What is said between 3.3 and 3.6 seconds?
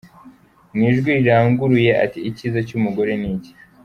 iki?